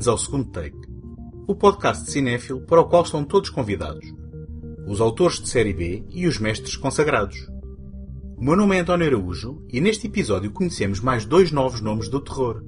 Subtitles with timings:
[0.00, 0.78] Bem-vindos ao segundo take,
[1.46, 4.06] o podcast de cinéfilo para o qual estão todos convidados,
[4.86, 7.36] os autores de série B e os mestres consagrados.
[8.38, 12.18] O meu nome é António Araújo e neste episódio conhecemos mais dois novos nomes do
[12.18, 12.64] terror,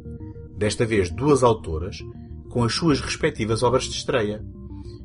[0.58, 2.04] desta vez duas autoras,
[2.50, 4.44] com as suas respectivas obras de estreia.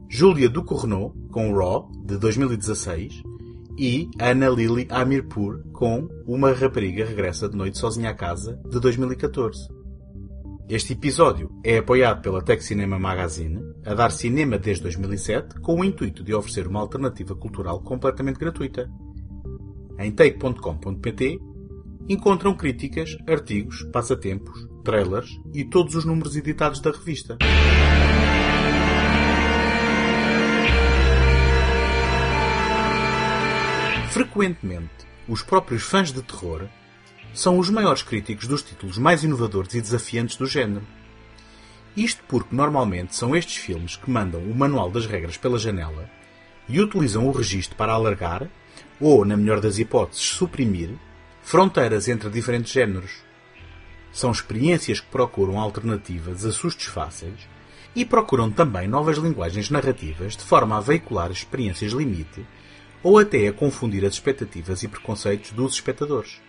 [0.09, 3.23] Júlia Ducournau, com Raw, de 2016,
[3.77, 9.76] e Ana Lily Amirpour, com Uma Rapariga Regressa de Noite Sozinha à Casa, de 2014.
[10.69, 15.83] Este episódio é apoiado pela Tech Cinema Magazine, a dar cinema desde 2007, com o
[15.85, 18.91] intuito de oferecer uma alternativa cultural completamente gratuita.
[19.97, 21.39] Em take.com.pt
[22.09, 27.37] encontram críticas, artigos, passatempos, trailers e todos os números editados da revista.
[34.09, 36.67] Frequentemente, os próprios fãs de terror
[37.37, 40.83] são os maiores críticos dos títulos mais inovadores e desafiantes do género.
[41.95, 46.09] Isto porque normalmente são estes filmes que mandam o manual das regras pela janela
[46.67, 48.49] e utilizam o registro para alargar,
[48.99, 50.89] ou, na melhor das hipóteses, suprimir,
[51.43, 53.11] fronteiras entre diferentes géneros.
[54.11, 57.47] São experiências que procuram alternativas a sustos fáceis
[57.95, 62.43] e procuram também novas linguagens narrativas de forma a veicular experiências limite
[63.03, 66.46] ou até a confundir as expectativas e preconceitos dos espectadores.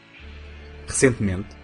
[0.88, 1.54] Recentemente,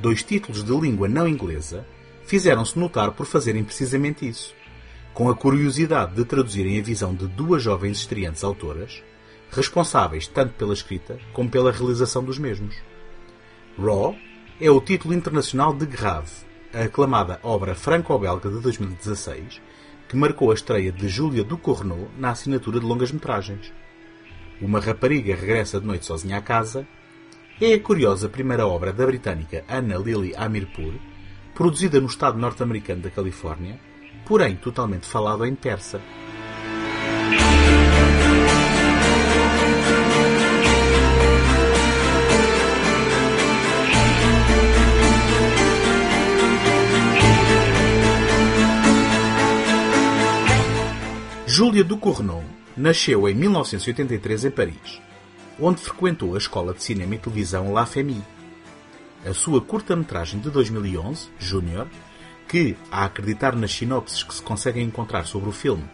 [0.00, 1.86] dois títulos de língua não inglesa
[2.24, 4.54] fizeram-se notar por fazerem precisamente isso,
[5.12, 9.02] com a curiosidade de traduzirem a visão de duas jovens estreantes autoras,
[9.50, 12.74] responsáveis tanto pela escrita como pela realização dos mesmos.
[13.78, 14.16] Raw
[14.58, 16.32] é o título internacional de Grave,
[16.72, 19.60] a aclamada obra franco-belga de 2016,
[20.08, 23.72] que marcou a estreia de Júlia Ducournau na assinatura de longas-metragens.
[24.58, 26.86] Uma rapariga regressa de noite sozinha à casa
[27.60, 30.94] é a curiosa primeira obra da britânica Anna Lily Amirpour,
[31.54, 33.78] produzida no estado norte-americano da Califórnia,
[34.24, 36.00] porém totalmente falado em persa.
[51.46, 52.42] Júlia Ducournau
[52.74, 55.09] nasceu em 1983 em Paris
[55.60, 58.24] onde frequentou a escola de cinema e televisão La Famille.
[59.26, 61.86] A sua curta-metragem de 2011, Júnior,
[62.48, 65.84] que, a acreditar nas sinopses que se conseguem encontrar sobre o filme,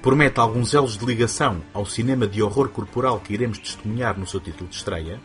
[0.00, 4.38] promete alguns elos de ligação ao cinema de horror corporal que iremos testemunhar no seu
[4.38, 5.20] título de estreia,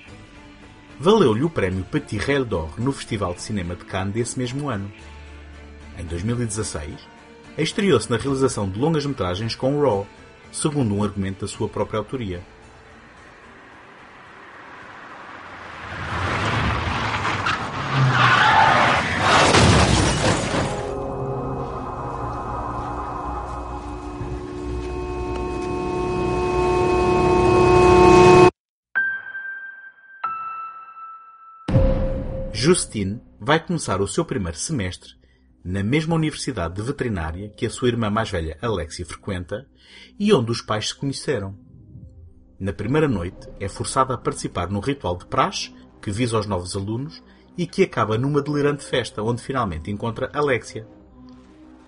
[1.00, 4.92] valeu-lhe o prémio Petit Rail d'Or no Festival de Cinema de Cannes desse mesmo ano.
[6.00, 6.96] Em 2016,
[7.58, 10.08] estreou-se na realização de longas-metragens com Raw,
[10.52, 12.42] segundo um argumento da sua própria autoria.
[32.64, 35.16] Justine vai começar o seu primeiro semestre
[35.66, 39.68] na mesma universidade de veterinária que a sua irmã mais velha Alexia frequenta
[40.18, 41.60] e onde os pais se conheceram.
[42.58, 46.74] Na primeira noite é forçada a participar no ritual de praxe que visa aos novos
[46.74, 47.22] alunos
[47.58, 50.88] e que acaba numa delirante festa onde finalmente encontra Alexia.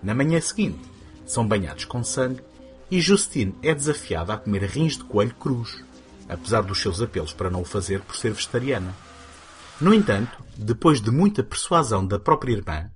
[0.02, 0.82] Na manhã seguinte,
[1.24, 2.42] são banhados com sangue
[2.90, 5.82] e Justine é desafiada a comer rins de coelho cruz,
[6.28, 9.05] apesar dos seus apelos para não o fazer por ser vegetariana.
[9.78, 12.90] No entanto, depois de muita persuasão da própria irmã,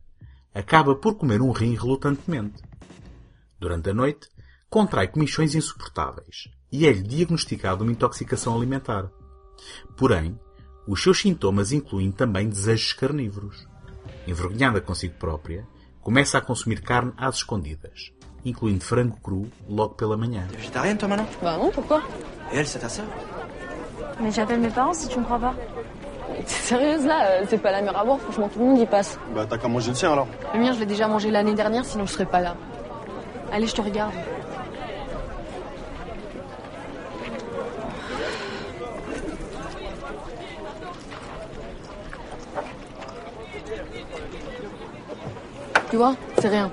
[0.54, 2.62] acaba por comer um rim relutantemente.
[3.58, 4.28] Durante a noite,
[4.70, 9.10] contrai comichões insuportáveis e é-lhe diagnosticada uma intoxicação alimentar.
[9.94, 10.40] Porém,
[10.88, 13.68] os seus sintomas incluem também desejos carnívoros.
[14.26, 15.66] Envergonhada consigo própria,
[16.00, 18.10] começa a consumir carne às escondidas,
[18.42, 20.46] incluindo frango cru logo pela manhã.
[20.48, 22.02] Végétarienne, toi, maintenant Bah non, pourquoi
[22.50, 23.06] Et elle, c'est ta sœur
[24.18, 25.54] Mais j'appelle mes parents si tu me crois pas.
[26.36, 28.86] T'es sérieuse là euh, C'est pas la mer à boire, franchement tout le monde y
[28.86, 29.18] passe.
[29.34, 30.26] Bah t'as qu'à manger le sien alors.
[30.54, 32.56] Le mien, je l'ai déjà mangé l'année dernière, sinon je serais pas là.
[33.52, 34.12] Allez, je te regarde.
[45.90, 46.70] Tu vois, c'est rien.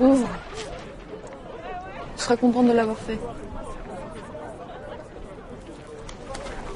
[0.00, 0.28] Ouvre.
[2.16, 3.18] Je serais contente de l'avoir fait.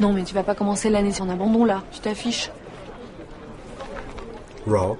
[0.00, 1.82] Non, mais tu vas pas commencer l'année un abandon là.
[1.90, 2.52] Tu t'affiches.
[4.66, 4.96] Raw,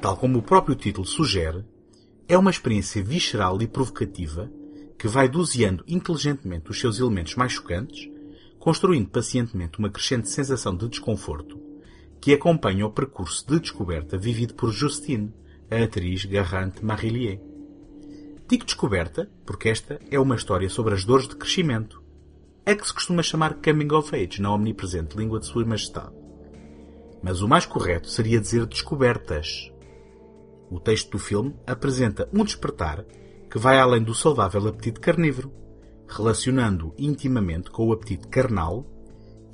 [0.00, 1.64] tal como o próprio título sugere,
[2.28, 4.50] é uma experiência visceral e provocativa
[4.98, 8.08] que vai doseando inteligentemente os seus elementos mais chocantes,
[8.58, 11.60] construindo pacientemente uma crescente sensação de desconforto,
[12.20, 15.32] que acompanha o percurso de descoberta vivido por Justine,
[15.70, 17.40] a atriz Garrante Marillier.
[18.48, 22.02] Digo descoberta porque esta é uma história sobre as dores de crescimento,
[22.66, 26.12] a que se costuma chamar coming of age na omnipresente língua de Sua Majestade.
[27.22, 29.72] Mas o mais correto seria dizer descobertas.
[30.68, 33.04] O texto do filme apresenta um despertar
[33.48, 35.52] que vai além do saudável apetite carnívoro,
[36.08, 38.84] relacionando intimamente com o apetite carnal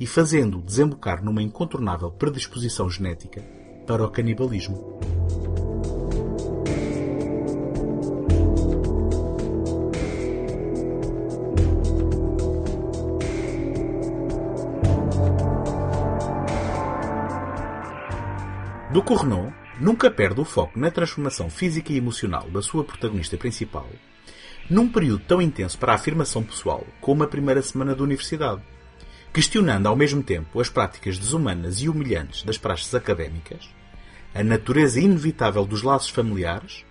[0.01, 3.43] e fazendo-o desembocar numa incontornável predisposição genética
[3.87, 5.12] para o canibalismo.
[18.93, 19.51] Do Correnon
[19.81, 23.89] nunca perde o foco na transformação física e emocional da sua protagonista principal,
[24.69, 28.61] num período tão intenso para a afirmação pessoal como a primeira semana da universidade,
[29.33, 33.67] questionando ao mesmo tempo as práticas desumanas e humilhantes das praxes académicas,
[34.35, 36.85] a natureza inevitável dos laços familiares,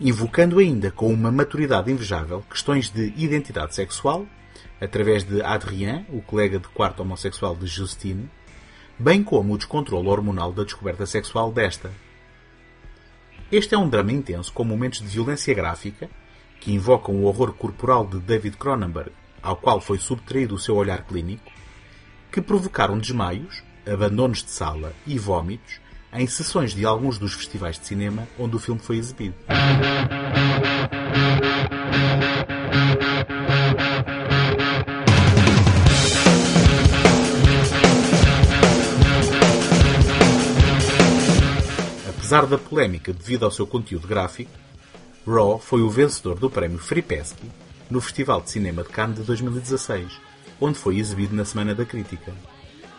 [0.00, 4.26] invocando ainda com uma maturidade invejável questões de identidade sexual,
[4.80, 8.30] através de Adrien, o colega de quarto homossexual de Justine,
[8.98, 11.90] bem como o descontrole hormonal da descoberta sexual desta.
[13.50, 16.08] Este é um drama intenso com momentos de violência gráfica
[16.60, 19.12] que invocam o horror corporal de David Cronenberg,
[19.42, 21.50] ao qual foi subtraído o seu olhar clínico,
[22.32, 25.78] que provocaram desmaios, abandonos de sala e vômitos
[26.12, 29.34] em sessões de alguns dos festivais de cinema onde o filme foi exibido.
[42.34, 44.50] Apesar da polémica devido ao seu conteúdo gráfico,
[45.24, 47.48] Raw foi o vencedor do prémio Fripesky
[47.88, 50.20] no Festival de Cinema de Cannes de 2016,
[50.60, 52.32] onde foi exibido na Semana da Crítica.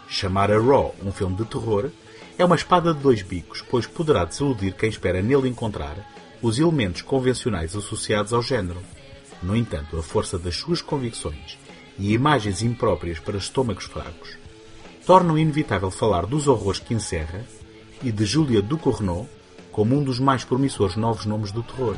[0.07, 1.89] Chamar a Raw um filme de terror
[2.37, 5.97] é uma espada de dois bicos, pois poderá desiludir quem espera nele encontrar
[6.41, 8.81] os elementos convencionais associados ao género.
[9.43, 11.57] No entanto, a força das suas convicções
[11.99, 14.37] e imagens impróprias para estômagos fracos
[15.05, 17.43] tornam inevitável falar dos horrores que encerra
[18.03, 19.27] e de Julia Ducournau
[19.71, 21.97] como um dos mais promissores novos nomes do terror.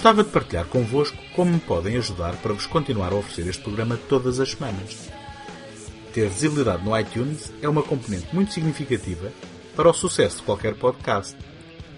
[0.00, 3.98] Gostava de partilhar convosco como me podem ajudar para vos continuar a oferecer este programa
[4.08, 5.10] todas as semanas.
[6.14, 9.30] Ter visibilidade no iTunes é uma componente muito significativa
[9.76, 11.36] para o sucesso de qualquer podcast.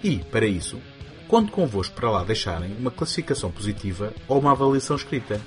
[0.03, 0.81] E, para isso,
[1.29, 5.39] conto convosco para lá deixarem uma classificação positiva ou uma avaliação escrita.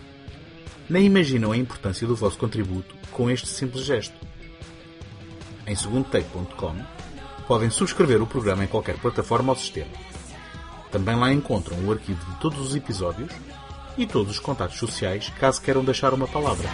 [0.88, 4.16] Nem imaginam a importância do vosso contributo com este simples gesto.
[5.66, 6.74] Em segundotake.com
[7.46, 10.05] podem subscrever o programa em qualquer plataforma ou sistema
[10.90, 13.32] também lá encontram o arquivo de todos os episódios
[13.96, 16.68] e todos os contatos sociais caso queiram deixar uma palavra.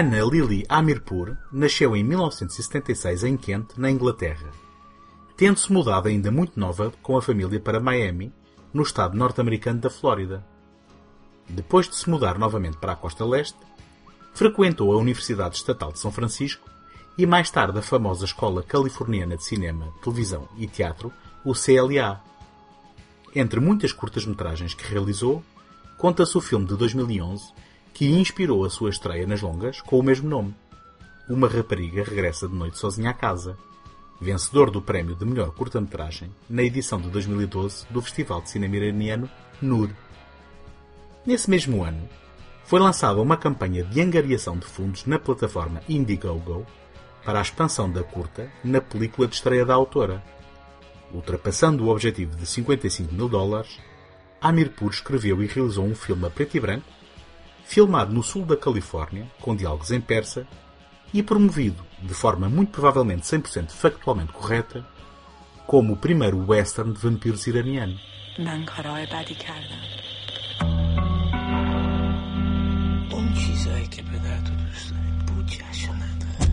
[0.00, 4.50] Anna Lily Amirpur nasceu em 1976 em Kent, na Inglaterra.
[5.36, 8.32] Tendo-se mudado ainda muito nova com a família para Miami,
[8.72, 10.42] no estado norte-americano da Flórida.
[11.46, 13.58] Depois de se mudar novamente para a costa leste,
[14.32, 16.66] frequentou a Universidade Estatal de São Francisco
[17.18, 21.12] e mais tarde a famosa Escola Californiana de Cinema, Televisão e Teatro,
[21.44, 22.22] o CLA.
[23.34, 25.44] Entre muitas curtas-metragens que realizou,
[25.98, 27.52] conta-se o filme de 2011
[27.92, 30.54] que inspirou a sua estreia nas longas com o mesmo nome.
[31.28, 33.56] Uma rapariga regressa de noite sozinha à casa,
[34.20, 39.30] vencedor do prémio de melhor curta-metragem na edição de 2012 do Festival de Cinema Iraniano
[39.62, 39.90] NUR.
[41.24, 42.08] Nesse mesmo ano,
[42.64, 46.66] foi lançada uma campanha de angariação de fundos na plataforma Indiegogo
[47.24, 50.22] para a expansão da curta na película de estreia da autora.
[51.12, 53.78] Ultrapassando o objetivo de 55 mil dólares,
[54.40, 56.86] Amirpur escreveu e realizou um filme a preto e branco,
[57.69, 60.47] filmado no sul da Califórnia, com diálogos em persa,
[61.13, 64.85] e promovido, de forma muito provavelmente 100% factualmente correta,
[65.65, 67.97] como o primeiro western de vampiros iraniano.
[68.39, 69.81] من کارهای بدی کردم
[73.11, 76.51] اون چیزایی که پدر تو دوست داری بودجهشو نداره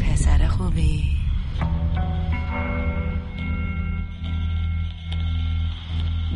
[0.00, 1.18] پسر خوبی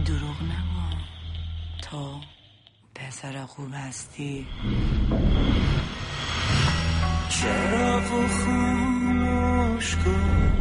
[0.05, 0.97] دروغ نگو
[1.83, 2.21] تو
[3.12, 4.48] پسر خوب هستی
[7.30, 10.52] چراغ خاموش کن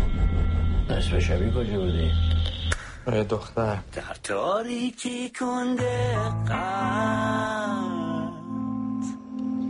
[0.91, 2.11] نصف شبی کجا بودی؟
[3.25, 3.79] دختر.
[3.93, 6.61] در تاریکی کنده قلب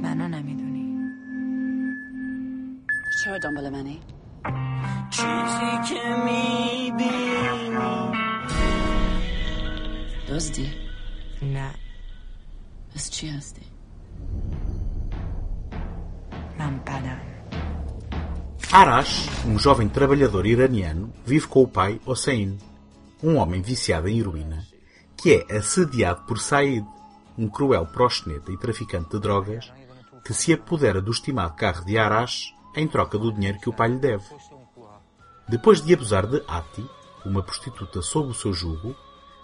[0.02, 0.96] منو نمی‌دونی.
[3.24, 4.00] چرا دنبال منی؟
[5.10, 7.70] چیزی که می‌بینی.
[10.28, 10.70] دزدی؟
[11.42, 11.70] نه.
[18.70, 22.58] Arash, um jovem trabalhador iraniano, vive com o pai Hossein,
[23.22, 24.66] um homem viciado em heroína,
[25.16, 26.84] que é assediado por Said,
[27.38, 29.72] um cruel proxeneta e traficante de drogas,
[30.22, 33.88] que se apodera do estimado carro de Arash em troca do dinheiro que o pai
[33.88, 34.24] lhe deve.
[35.48, 36.84] Depois de abusar de Ati,
[37.24, 38.94] uma prostituta sob o seu jugo,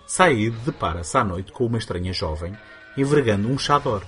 [0.06, 2.54] Said depara-se à noite com uma estranha jovem
[2.96, 4.02] envergando um chador,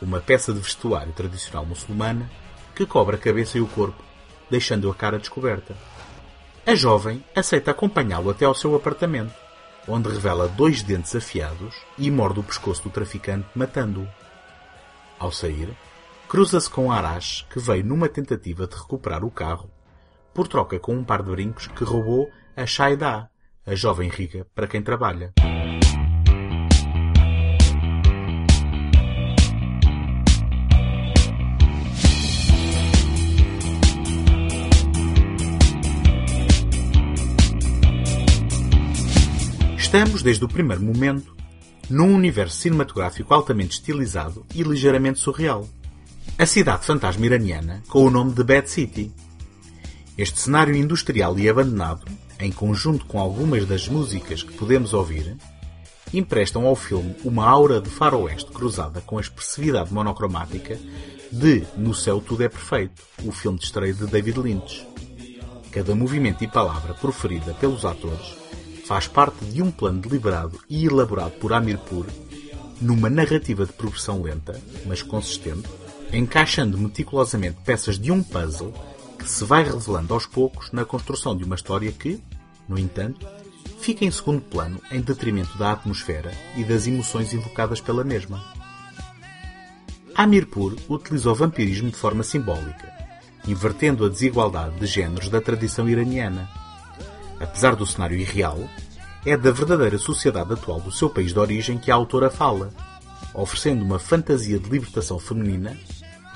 [0.00, 2.30] uma peça de vestuário tradicional muçulmana
[2.74, 4.02] que cobre a cabeça e o corpo,
[4.50, 5.76] deixando a cara descoberta.
[6.66, 9.34] A jovem aceita acompanhá-lo até ao seu apartamento,
[9.86, 14.08] onde revela dois dentes afiados e morde o pescoço do traficante, matando-o.
[15.18, 15.68] Ao sair,
[16.28, 19.70] cruza-se com Arash, que veio numa tentativa de recuperar o carro,
[20.32, 23.30] por troca com um par de brincos que roubou a Shaida,
[23.66, 25.32] a jovem rica para quem trabalha.
[39.92, 41.36] Estamos, desde o primeiro momento,
[41.90, 45.68] num universo cinematográfico altamente estilizado e ligeiramente surreal.
[46.38, 49.12] A cidade fantasma iraniana, com o nome de Bad City.
[50.16, 52.06] Este cenário industrial e abandonado,
[52.40, 55.36] em conjunto com algumas das músicas que podemos ouvir,
[56.10, 60.78] emprestam ao filme uma aura de faroeste cruzada com a expressividade monocromática
[61.30, 64.88] de No Céu Tudo é Perfeito, o filme de estreia de David Lynch.
[65.70, 68.41] Cada movimento e palavra proferida pelos atores
[68.86, 72.06] faz parte de um plano deliberado e elaborado por Amirpur
[72.80, 75.68] numa narrativa de progressão lenta, mas consistente,
[76.12, 78.74] encaixando meticulosamente peças de um puzzle
[79.18, 82.20] que se vai revelando aos poucos na construção de uma história que,
[82.68, 83.26] no entanto,
[83.80, 88.42] fica em segundo plano em detrimento da atmosfera e das emoções invocadas pela mesma.
[90.14, 92.92] Amirpur utilizou o vampirismo de forma simbólica,
[93.46, 96.48] invertendo a desigualdade de géneros da tradição iraniana.
[97.42, 98.70] Apesar do cenário irreal,
[99.26, 102.70] é da verdadeira sociedade atual do seu país de origem que a autora fala,
[103.34, 105.76] oferecendo uma fantasia de libertação feminina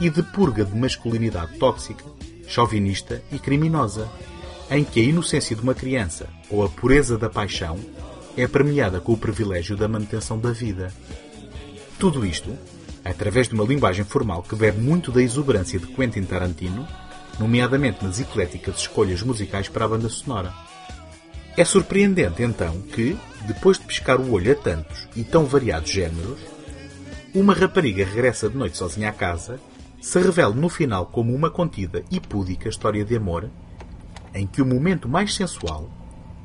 [0.01, 2.05] e de purga de masculinidade tóxica,
[2.49, 4.11] chauvinista e criminosa,
[4.69, 7.79] em que a inocência de uma criança ou a pureza da paixão
[8.37, 10.93] é premiada com o privilégio da manutenção da vida.
[12.01, 12.53] Tudo isto,
[13.05, 16.87] através de uma linguagem formal que bebe muito da exuberância de Quentin Tarantino,
[17.39, 20.66] nomeadamente nas ecléticas escolhas musicais para a banda sonora.
[21.57, 26.39] É surpreendente, então, que, depois de piscar o olho a tantos e tão variados géneros,
[27.35, 29.59] uma rapariga regressa de noite sozinha à casa,
[29.99, 33.49] se revele no final como uma contida e púdica história de amor,
[34.35, 35.89] em que o momento mais sensual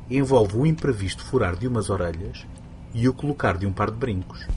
[0.10, 2.46] envolve o imprevisto furar de umas orelhas
[2.94, 4.48] e o colocar de um par de brincos.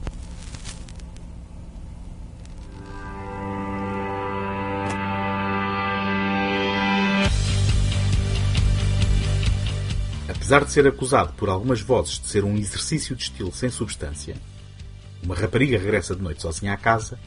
[10.45, 14.35] Apesar de ser acusado por algumas vozes de ser um exercício de estilo sem substância,
[15.23, 17.17] uma rapariga regressa de noite sozinha à casa,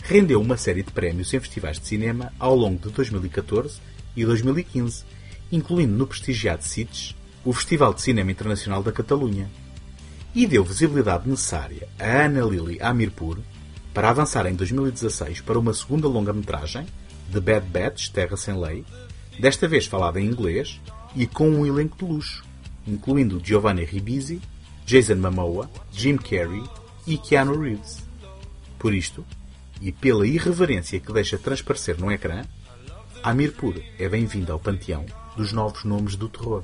[0.00, 3.80] rendeu uma série de prémios em festivais de cinema ao longo de 2014
[4.14, 5.02] e 2015,
[5.50, 9.50] incluindo no prestigiado CITES, o Festival de Cinema Internacional da Catalunha,
[10.32, 13.38] e deu visibilidade necessária a Ana Lily Amirpur
[13.92, 16.86] para avançar em 2016 para uma segunda longa-metragem,
[17.32, 18.84] The Bad Batch Terra Sem Lei,
[19.40, 20.80] desta vez falada em inglês
[21.14, 22.44] e com um elenco de luxo,
[22.86, 24.40] incluindo Giovanni Ribisi,
[24.86, 26.62] Jason Momoa, Jim Carrey
[27.06, 28.04] e Keanu Reeves.
[28.78, 29.24] Por isto,
[29.80, 32.44] e pela irreverência que deixa transparecer no ecrã,
[33.22, 35.06] Amirpur é bem-vindo ao panteão
[35.36, 36.62] dos novos nomes do terror.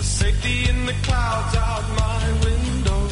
[0.00, 3.08] Safety in the clouds out my window.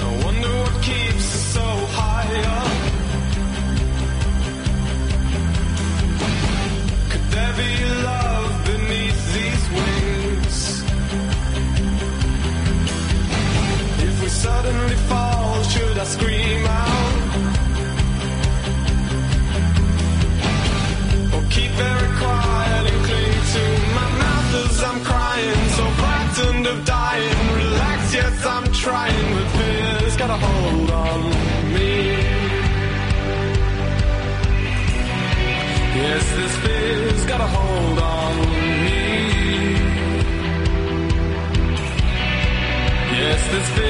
[0.00, 1.60] I wonder what keeps us so
[1.92, 2.75] high up.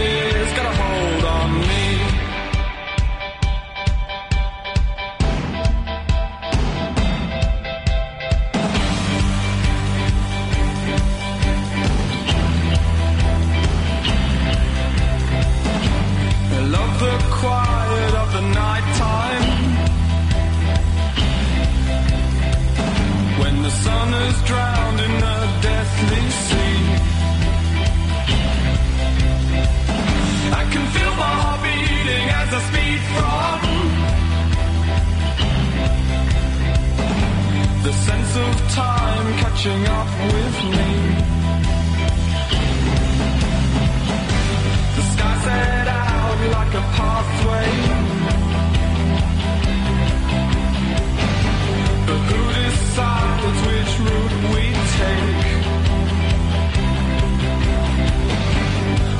[0.06, 1.95] Fear's got a hold on me.
[37.86, 40.90] The sense of time catching up with me
[44.96, 47.70] The sky set out like a pathway.
[52.08, 54.64] But who decides which route we
[54.98, 55.50] take?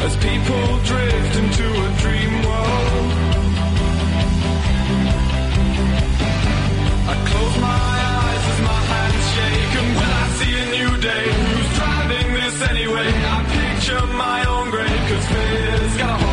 [0.07, 3.11] As people drift into a dream world.
[7.09, 7.86] I close my
[15.87, 16.26] We got a.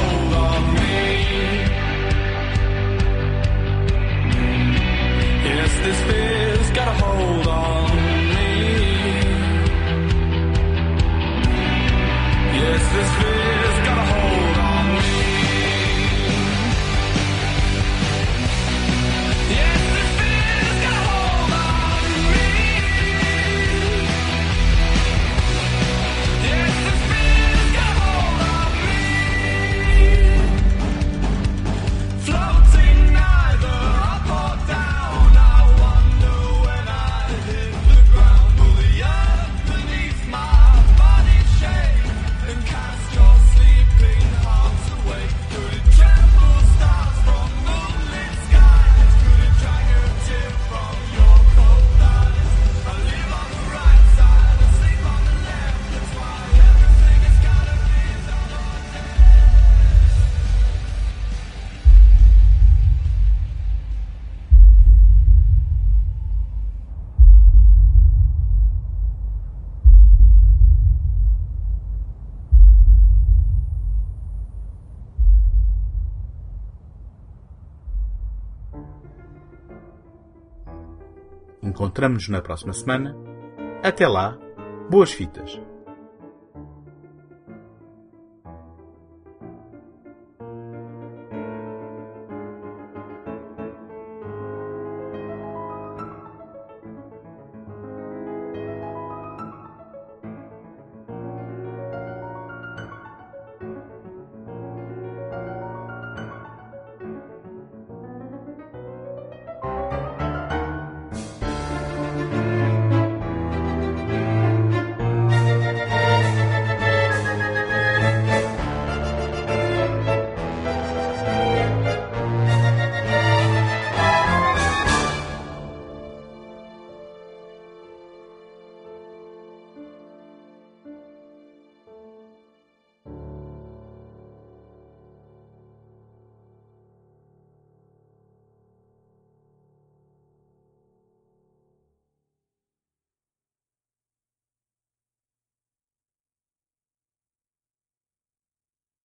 [81.74, 83.18] Encontramos-nos na próxima semana.
[83.82, 84.38] Até lá,
[84.92, 85.60] boas fitas!